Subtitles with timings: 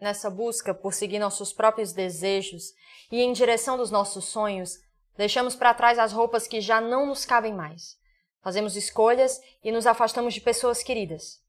[0.00, 2.72] Nessa busca por seguir nossos próprios desejos
[3.10, 4.78] e em direção dos nossos sonhos,
[5.16, 7.98] deixamos para trás as roupas que já não nos cabem mais.
[8.40, 11.40] Fazemos escolhas e nos afastamos de pessoas queridas.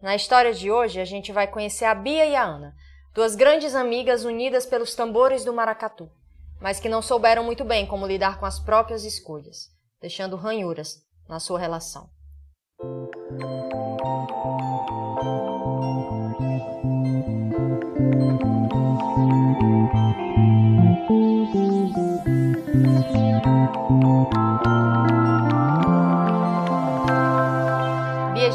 [0.00, 2.74] Na história de hoje, a gente vai conhecer a Bia e a Ana,
[3.12, 6.10] duas grandes amigas unidas pelos tambores do maracatu,
[6.60, 9.68] mas que não souberam muito bem como lidar com as próprias escolhas,
[10.00, 12.08] deixando ranhuras na sua relação.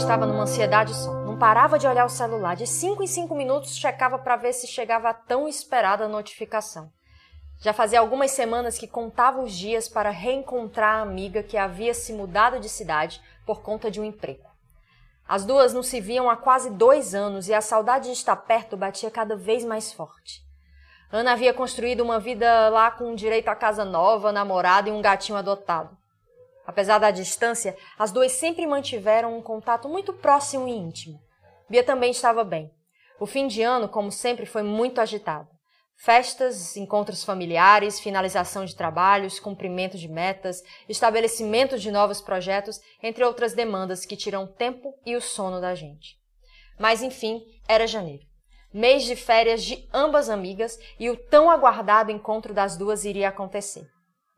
[0.07, 1.11] Estava numa ansiedade só.
[1.11, 2.55] Não parava de olhar o celular.
[2.55, 6.89] De cinco em cinco minutos checava para ver se chegava a tão esperada notificação.
[7.59, 12.13] Já fazia algumas semanas que contava os dias para reencontrar a amiga que havia se
[12.13, 14.47] mudado de cidade por conta de um emprego.
[15.27, 18.77] As duas não se viam há quase dois anos e a saudade de estar perto
[18.77, 20.41] batia cada vez mais forte.
[21.11, 25.37] Ana havia construído uma vida lá com direito a casa nova, namorado e um gatinho
[25.37, 25.97] adotado.
[26.67, 31.17] Apesar da distância, as duas sempre mantiveram um contato muito próximo e íntimo.
[31.69, 32.69] Bia também estava bem.
[33.21, 35.47] O fim de ano, como sempre, foi muito agitado.
[35.95, 43.53] Festas, encontros familiares, finalização de trabalhos, cumprimento de metas, estabelecimento de novos projetos, entre outras
[43.53, 46.17] demandas que tiram tempo e o sono da gente.
[46.77, 48.23] Mas enfim, era janeiro.
[48.73, 53.87] Mês de férias de ambas amigas e o tão aguardado encontro das duas iria acontecer.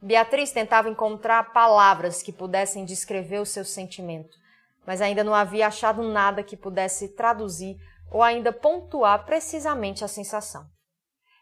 [0.02, 4.38] Beatriz tentava encontrar palavras que pudessem descrever o seu sentimento,
[4.86, 7.78] mas ainda não havia achado nada que pudesse traduzir
[8.09, 10.66] ou ainda pontuar precisamente a sensação.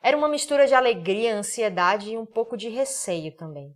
[0.02, 3.74] Era uma mistura de alegria, ansiedade e um pouco de receio também.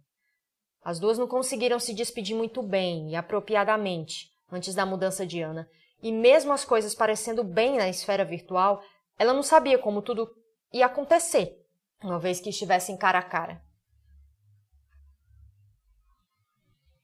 [0.84, 5.70] As duas não conseguiram se despedir muito bem e apropriadamente antes da mudança de Ana,
[6.02, 8.84] e mesmo as coisas parecendo bem na esfera virtual,
[9.18, 10.30] ela não sabia como tudo
[10.74, 11.56] ia acontecer,
[12.04, 13.62] uma vez que estivessem cara a cara.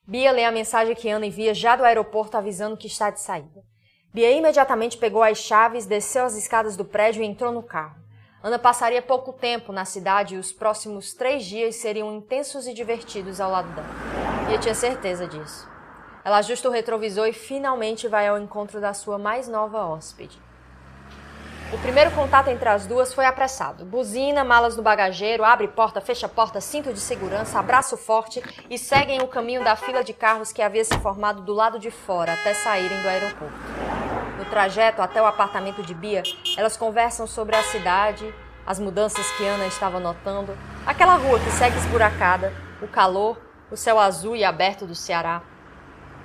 [0.09, 3.61] Bia lê a mensagem que Ana envia já do aeroporto avisando que está de saída.
[4.13, 7.97] Bia imediatamente pegou as chaves, desceu as escadas do prédio e entrou no carro.
[8.41, 13.41] Ana passaria pouco tempo na cidade e os próximos três dias seriam intensos e divertidos
[13.41, 13.89] ao lado dela.
[14.49, 15.67] Eu tinha certeza disso.
[16.23, 20.39] Ela ajusta o retrovisor e finalmente vai ao encontro da sua mais nova hóspede.
[21.69, 23.83] O primeiro contato entre as duas foi apressado.
[23.83, 29.21] Buzina, malas no bagageiro, abre porta, fecha porta, cinto de segurança, abraço forte e seguem
[29.21, 32.53] o caminho da fila de carros que havia se formado do lado de fora até
[32.53, 33.53] saírem do aeroporto.
[34.37, 36.23] No trajeto até o apartamento de Bia,
[36.55, 38.33] elas conversam sobre a cidade,
[38.65, 43.37] as mudanças que Ana estava notando, aquela rua que segue esburacada, o calor,
[43.69, 45.41] o céu azul e aberto do Ceará,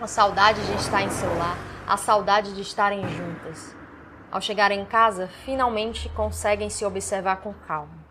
[0.01, 3.82] a saudade de estar em seu lar, a saudade de estarem juntas.
[4.33, 8.03] Ao chegarem em casa, finalmente conseguem se observar com calma.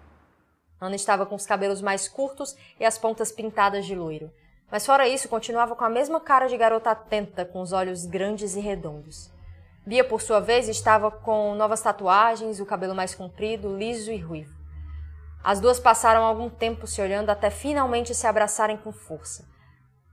[0.80, 4.32] Ana estava com os cabelos mais curtos e as pontas pintadas de loiro.
[4.72, 8.56] Mas fora isso, continuava com a mesma cara de garota atenta, com os olhos grandes
[8.56, 9.32] e redondos.
[9.84, 14.56] Bia, por sua vez, estava com novas tatuagens, o cabelo mais comprido, liso e ruivo.
[15.44, 19.44] As duas passaram algum tempo se olhando até finalmente se abraçarem com força.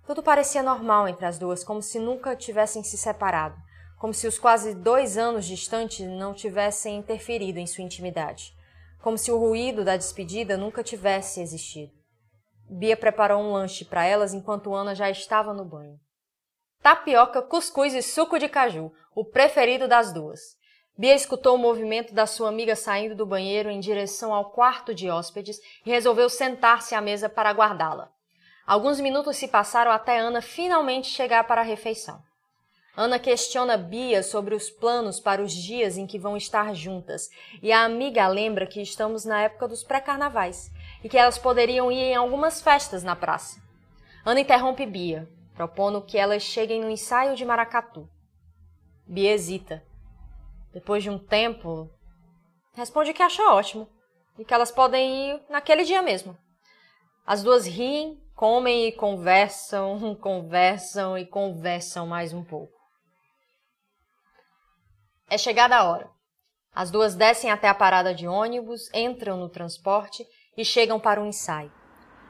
[0.07, 3.57] Tudo parecia normal entre as duas, como se nunca tivessem se separado,
[3.99, 8.55] como se os quase dois anos distantes não tivessem interferido em sua intimidade,
[9.03, 11.93] como se o ruído da despedida nunca tivesse existido.
[12.69, 15.99] Bia preparou um lanche para elas enquanto Ana já estava no banho
[16.83, 20.57] tapioca, cuscuz e suco de caju, o preferido das duas.
[20.97, 25.11] Bia escutou o movimento da sua amiga saindo do banheiro em direção ao quarto de
[25.11, 28.11] hóspedes e resolveu sentar-se à mesa para aguardá-la.
[28.67, 32.21] Alguns minutos se passaram até Ana finalmente chegar para a refeição.
[33.01, 37.31] Ana questiona Bia sobre os planos para os dias em que vão estar juntas,
[37.63, 40.69] e a amiga lembra que estamos na época dos pré-carnavais
[41.05, 43.63] e que elas poderiam ir em algumas festas na praça.
[44.27, 48.11] Ana interrompe Bia propondo que elas cheguem no ensaio de maracatu.
[49.07, 49.81] Bia hesita.
[50.73, 51.89] Depois de um tempo,
[52.75, 53.89] responde que acha ótimo
[54.37, 56.37] e que elas podem ir naquele dia mesmo.
[57.25, 62.78] As duas riem, comem e conversam, conversam e conversam mais um pouco.
[65.31, 66.11] É chegada a hora.
[66.75, 70.27] As duas descem até a parada de ônibus, entram no transporte
[70.57, 71.71] e chegam para o ensaio.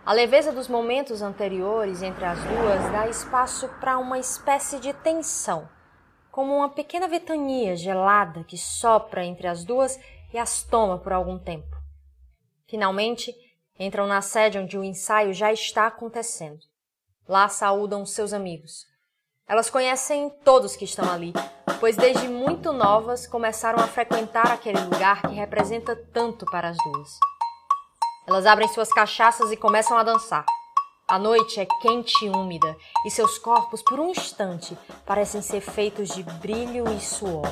[0.04, 5.68] A leveza dos momentos anteriores entre as duas dá espaço para uma espécie de tensão,
[6.32, 9.96] como uma pequena ventania gelada que sopra entre as duas
[10.32, 11.76] e as toma por algum tempo.
[12.66, 13.32] Finalmente,
[13.78, 16.60] entram na sede onde o ensaio já está acontecendo.
[17.28, 18.87] Lá saúdam seus amigos.
[19.48, 21.32] Elas conhecem todos que estão ali,
[21.80, 27.18] pois desde muito novas começaram a frequentar aquele lugar que representa tanto para as duas.
[28.26, 30.44] Elas abrem suas cachaças e começam a dançar.
[31.08, 36.10] A noite é quente e úmida e seus corpos, por um instante, parecem ser feitos
[36.10, 37.48] de brilho e suor.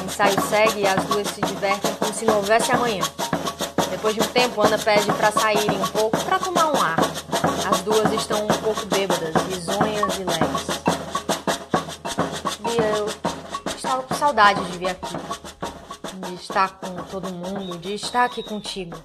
[0.00, 3.02] O ensaio segue e as duas se divertem como se não houvesse amanhã.
[3.90, 7.13] Depois de um tempo, Ana pede para saírem um pouco para tomar um ar.
[7.66, 10.66] As duas estão um pouco bêbadas, risonhas e leves.
[12.60, 13.06] Bia, eu
[13.74, 15.14] estava com saudade de vir aqui.
[16.26, 18.96] De estar com todo mundo, de estar aqui contigo.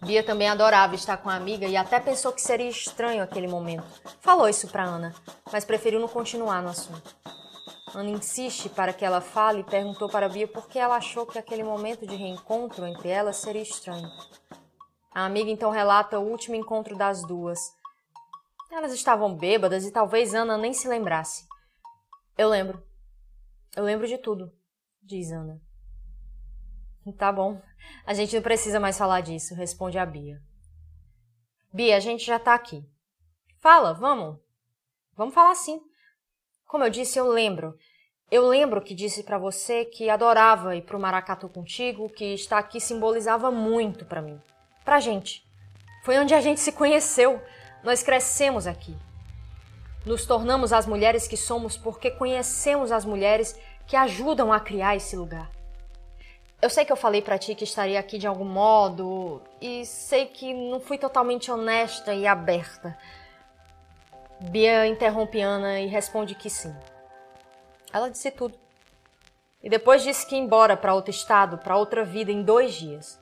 [0.00, 3.84] Bia também adorava estar com a amiga e até pensou que seria estranho aquele momento.
[4.20, 5.14] Falou isso para Ana,
[5.52, 7.14] mas preferiu não continuar no assunto.
[7.94, 11.38] Ana insiste para que ela fale e perguntou para Bia por que ela achou que
[11.38, 14.10] aquele momento de reencontro entre elas seria estranho.
[15.14, 17.58] A amiga então relata o último encontro das duas.
[18.70, 21.46] Elas estavam bêbadas e talvez Ana nem se lembrasse.
[22.36, 22.82] Eu lembro.
[23.76, 24.52] Eu lembro de tudo,
[25.02, 25.60] diz Ana.
[27.18, 27.60] Tá bom.
[28.06, 30.40] A gente não precisa mais falar disso, responde a Bia.
[31.72, 32.86] Bia, a gente já tá aqui.
[33.60, 34.38] Fala, vamos.
[35.14, 35.80] Vamos falar sim.
[36.66, 37.76] Como eu disse, eu lembro.
[38.30, 42.80] Eu lembro que disse para você que adorava ir pro Maracatu contigo, que estar aqui
[42.80, 44.40] simbolizava muito para mim,
[44.84, 45.46] pra gente.
[46.04, 47.40] Foi onde a gente se conheceu.
[47.82, 48.96] Nós crescemos aqui.
[50.04, 55.16] Nos tornamos as mulheres que somos porque conhecemos as mulheres que ajudam a criar esse
[55.16, 55.50] lugar.
[56.60, 60.26] Eu sei que eu falei para ti que estaria aqui de algum modo e sei
[60.26, 62.96] que não fui totalmente honesta e aberta.
[64.40, 66.74] Bia interrompe Ana e responde que sim.
[67.92, 68.58] Ela disse tudo.
[69.62, 73.21] E depois disse que ia embora para outro estado, para outra vida em dois dias.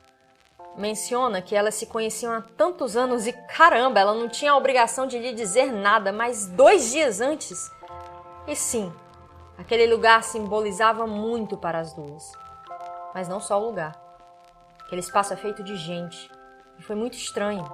[0.75, 5.05] Menciona que elas se conheciam há tantos anos e caramba, ela não tinha a obrigação
[5.05, 7.69] de lhe dizer nada, mas dois dias antes.
[8.47, 8.91] E sim,
[9.57, 12.31] aquele lugar simbolizava muito para as duas.
[13.13, 13.99] Mas não só o lugar.
[14.85, 16.31] Aquele espaço é feito de gente.
[16.79, 17.65] E foi muito estranho.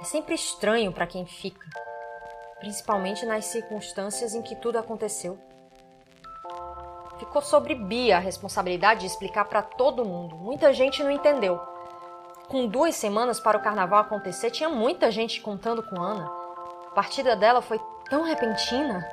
[0.00, 1.82] É sempre estranho para quem fica
[2.62, 5.36] principalmente nas circunstâncias em que tudo aconteceu.
[7.18, 10.36] Ficou sobre Bia a responsabilidade de explicar para todo mundo.
[10.36, 11.60] Muita gente não entendeu.
[12.52, 16.30] Com duas semanas para o carnaval acontecer, tinha muita gente contando com Ana.
[16.86, 19.08] A partida dela foi tão repentina,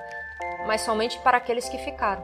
[0.68, 2.22] mas somente para aqueles que ficaram.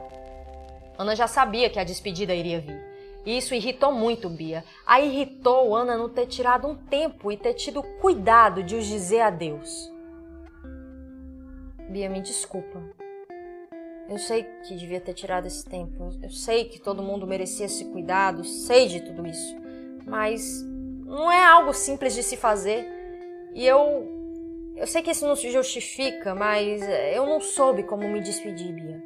[0.98, 2.78] Ana já sabia que a despedida iria vir.
[3.24, 4.62] E isso irritou muito Bia.
[4.86, 9.22] A irritou Ana não ter tirado um tempo e ter tido cuidado de os dizer
[9.22, 9.90] adeus.
[11.88, 12.78] Bia, me desculpa.
[14.06, 16.10] Eu sei que devia ter tirado esse tempo.
[16.22, 19.56] Eu sei que todo mundo merecia esse cuidado, sei de tudo isso.
[20.04, 20.75] Mas
[21.06, 22.86] não é algo simples de se fazer.
[23.54, 24.14] E eu.
[24.76, 26.82] Eu sei que isso não se justifica, mas
[27.14, 29.02] eu não soube como me despedir, Bia.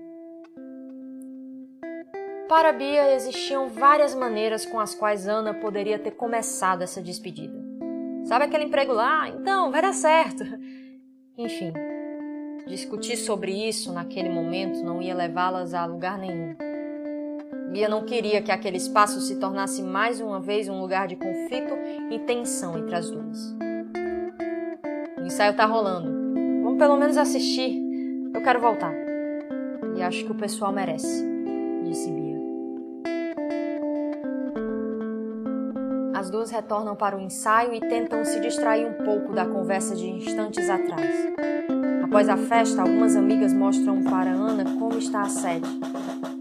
[2.49, 7.57] Para Bia existiam várias maneiras com as quais Ana poderia ter começado essa despedida.
[8.25, 9.29] Sabe aquele emprego lá?
[9.29, 10.43] Então, vai dar certo.
[11.39, 11.73] Enfim,
[12.71, 16.55] Discutir sobre isso naquele momento não ia levá-las a lugar nenhum.
[17.71, 21.73] Bia não queria que aquele espaço se tornasse mais uma vez um lugar de conflito
[22.11, 23.57] e tensão entre as duas.
[25.17, 26.11] O ensaio tá rolando.
[26.65, 27.81] Vamos pelo menos assistir.
[28.35, 28.93] Eu quero voltar.
[29.97, 31.25] E acho que o pessoal merece,
[31.85, 32.41] disse Bia.
[36.15, 40.09] As duas retornam para o ensaio e tentam se distrair um pouco da conversa de
[40.09, 41.09] instantes atrás.
[42.03, 45.69] Após a festa, algumas amigas mostram para Ana como está a sede.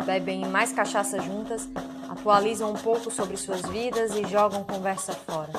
[0.10, 1.70] Bebem mais cachaça juntas,
[2.10, 5.52] atualizam um pouco sobre suas vidas e jogam conversa fora.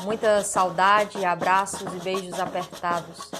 [0.00, 3.30] Muita saudade, abraços e beijos apertados.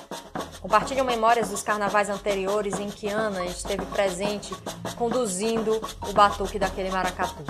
[0.60, 4.54] Compartilham memórias dos carnavais anteriores em que Ana esteve presente
[4.98, 7.42] conduzindo o batuque daquele maracatu.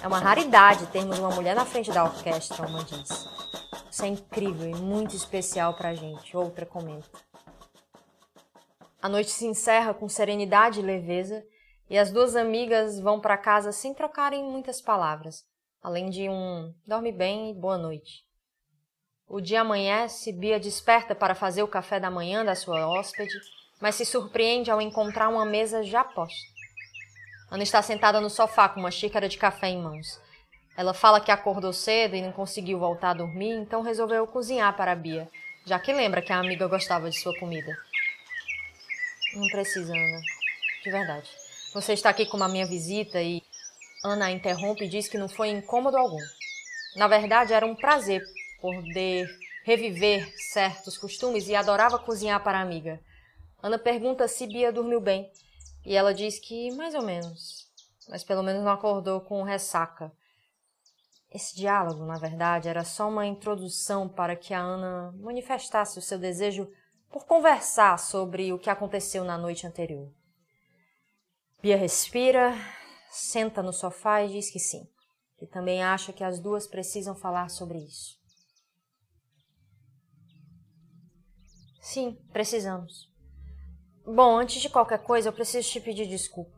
[0.00, 3.28] É uma raridade termos uma mulher na frente da orquestra, uma diz.
[3.90, 7.18] Isso é incrível e muito especial pra gente, outra comenta.
[9.02, 11.44] A noite se encerra com serenidade e leveza,
[11.90, 15.44] e as duas amigas vão para casa sem trocarem muitas palavras,
[15.82, 18.24] além de um dorme bem e boa noite.
[19.26, 23.34] O dia amanhece, Bia desperta para fazer o café da manhã da sua hóspede,
[23.80, 26.48] mas se surpreende ao encontrar uma mesa já posta.
[27.50, 30.20] Ana está sentada no sofá com uma xícara de café em mãos.
[30.76, 34.94] Ela fala que acordou cedo e não conseguiu voltar a dormir, então resolveu cozinhar para
[34.94, 35.28] Bia,
[35.66, 37.76] já que lembra que a amiga gostava de sua comida.
[39.34, 40.20] Não precisa, Ana.
[40.84, 41.39] De verdade.
[41.72, 43.42] Você está aqui como a minha visita e.
[44.02, 46.18] Ana interrompe e diz que não foi incômodo algum.
[46.96, 48.22] Na verdade, era um prazer
[48.60, 49.28] poder
[49.62, 52.98] reviver certos costumes e adorava cozinhar para a amiga.
[53.62, 55.30] Ana pergunta se Bia dormiu bem
[55.84, 57.68] e ela diz que mais ou menos,
[58.08, 60.10] mas pelo menos não acordou com ressaca.
[61.30, 66.18] Esse diálogo, na verdade, era só uma introdução para que a Ana manifestasse o seu
[66.18, 66.68] desejo
[67.10, 70.10] por conversar sobre o que aconteceu na noite anterior.
[71.62, 72.54] Bia respira,
[73.10, 74.88] senta no sofá e diz que sim,
[75.38, 78.18] que também acha que as duas precisam falar sobre isso.
[81.82, 83.10] Sim, precisamos.
[84.06, 86.56] Bom, antes de qualquer coisa, eu preciso te pedir desculpa.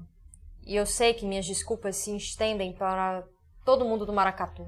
[0.65, 3.27] E eu sei que minhas desculpas se estendem para
[3.65, 4.65] todo mundo do Maracatu.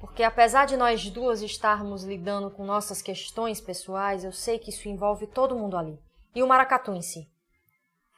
[0.00, 4.88] Porque apesar de nós duas estarmos lidando com nossas questões pessoais, eu sei que isso
[4.88, 5.98] envolve todo mundo ali.
[6.34, 7.28] E o Maracatu em si.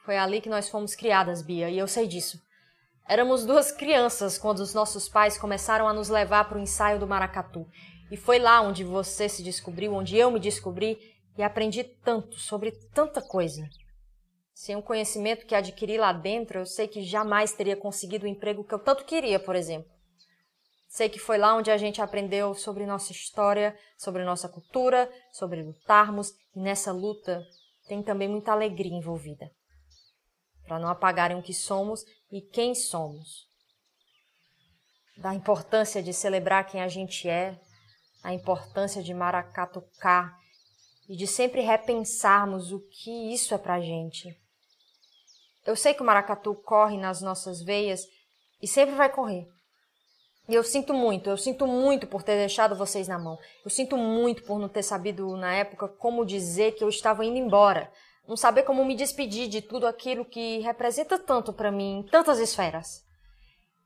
[0.03, 2.41] Foi ali que nós fomos criadas, Bia, e eu sei disso.
[3.07, 7.07] Éramos duas crianças quando os nossos pais começaram a nos levar para o ensaio do
[7.07, 7.67] Maracatu.
[8.09, 10.97] E foi lá onde você se descobriu, onde eu me descobri
[11.37, 13.67] e aprendi tanto sobre tanta coisa.
[14.53, 18.63] Sem o conhecimento que adquiri lá dentro, eu sei que jamais teria conseguido o emprego
[18.63, 19.89] que eu tanto queria, por exemplo.
[20.87, 25.63] Sei que foi lá onde a gente aprendeu sobre nossa história, sobre nossa cultura, sobre
[25.63, 27.41] lutarmos, e nessa luta
[27.87, 29.49] tem também muita alegria envolvida.
[30.71, 33.45] Para não apagarem o que somos e quem somos.
[35.17, 37.59] Da importância de celebrar quem a gente é,
[38.23, 40.33] a importância de maracatucar
[41.09, 44.33] e de sempre repensarmos o que isso é pra gente.
[45.65, 48.07] Eu sei que o maracatu corre nas nossas veias
[48.61, 49.45] e sempre vai correr.
[50.47, 53.37] E eu sinto muito, eu sinto muito por ter deixado vocês na mão.
[53.65, 57.37] Eu sinto muito por não ter sabido na época como dizer que eu estava indo
[57.37, 57.91] embora.
[58.31, 62.39] Não saber como me despedir de tudo aquilo que representa tanto para mim em tantas
[62.39, 63.05] esferas.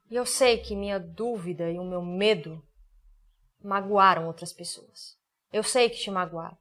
[0.07, 2.63] E eu sei que minha dúvida e o meu medo
[3.59, 5.17] magoaram outras pessoas.
[5.51, 6.55] Eu sei que te magoaram.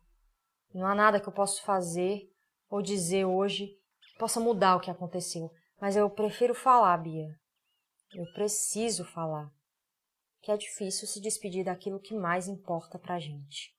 [0.72, 2.26] Não há nada que eu possa fazer
[2.70, 5.52] ou dizer hoje que possa mudar o que aconteceu.
[5.78, 7.38] Mas eu prefiro falar, Bia.
[8.14, 9.52] Eu preciso falar
[10.40, 13.76] que é difícil se despedir daquilo que mais importa pra gente.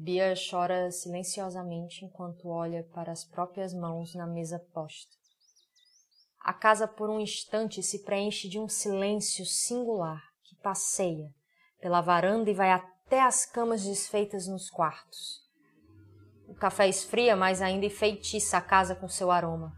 [0.00, 5.10] Bia chora silenciosamente enquanto olha para as próprias mãos na mesa posta.
[6.40, 11.34] A casa por um instante se preenche de um silêncio singular que passeia
[11.80, 15.44] pela varanda e vai até as camas desfeitas nos quartos.
[16.46, 19.76] O café esfria, mas ainda enfeitiça a casa com seu aroma.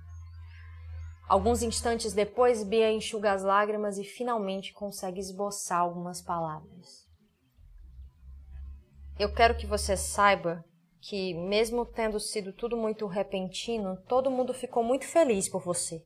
[1.27, 7.10] Alguns instantes depois, Bia enxuga as lágrimas e finalmente consegue esboçar algumas palavras.
[9.21, 10.65] Eu quero que você saiba
[10.99, 16.03] que, mesmo tendo sido tudo muito repentino, todo mundo ficou muito feliz por você.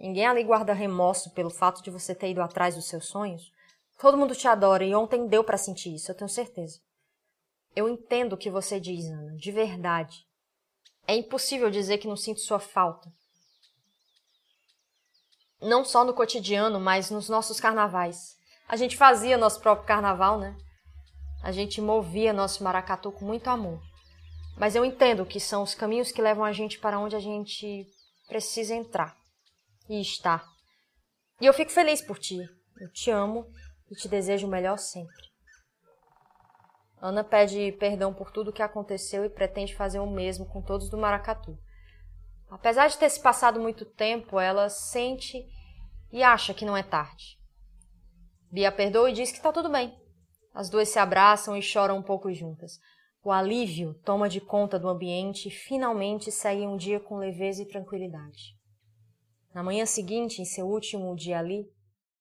[0.00, 3.52] Ninguém ali guarda remorso pelo fato de você ter ido atrás dos seus sonhos.
[4.00, 6.80] Todo mundo te adora e ontem deu para sentir isso, eu tenho certeza.
[7.76, 10.26] Eu entendo o que você diz, Ana, de verdade.
[11.06, 13.12] É impossível dizer que não sinto sua falta
[15.60, 18.36] não só no cotidiano, mas nos nossos carnavais.
[18.68, 20.56] A gente fazia nosso próprio carnaval, né?
[21.42, 23.82] A gente movia nosso maracatu com muito amor.
[24.56, 27.86] Mas eu entendo que são os caminhos que levam a gente para onde a gente
[28.28, 29.16] precisa entrar
[29.88, 30.44] e estar.
[31.40, 32.38] E eu fico feliz por ti.
[32.80, 33.46] Eu te amo
[33.90, 35.32] e te desejo o melhor sempre.
[37.00, 40.88] Ana pede perdão por tudo o que aconteceu e pretende fazer o mesmo com todos
[40.88, 41.58] do maracatu.
[42.48, 45.44] Apesar de ter se passado muito tempo, ela sente
[46.12, 47.38] e acha que não é tarde.
[48.50, 50.01] Bia perdoa e diz que está tudo bem.
[50.54, 52.78] As duas se abraçam e choram um pouco juntas.
[53.24, 57.68] O alívio toma de conta do ambiente e finalmente seguem um dia com leveza e
[57.68, 58.56] tranquilidade.
[59.54, 61.66] Na manhã seguinte, em seu último dia ali,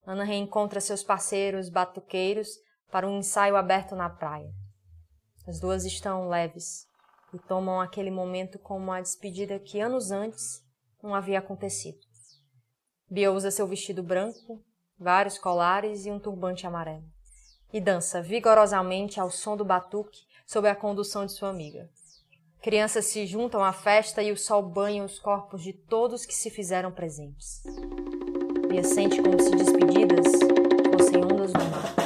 [0.06, 2.50] Ana reencontra seus parceiros batuqueiros
[2.92, 4.52] para um ensaio aberto na praia.
[5.48, 6.88] As duas estão leves,
[7.34, 10.64] e tomam aquele momento como a despedida que anos antes
[11.02, 12.00] não havia acontecido.
[13.10, 14.64] Bia usa seu vestido branco,
[14.98, 17.06] vários colares e um turbante amarelo,
[17.74, 21.90] e dança vigorosamente ao som do batuque sob a condução de sua amiga.
[22.62, 26.50] Crianças se juntam à festa e o sol banha os corpos de todos que se
[26.50, 27.64] fizeram presentes.
[28.70, 30.28] Lia sente como se despedidas
[30.96, 32.01] fossem ondas do mar.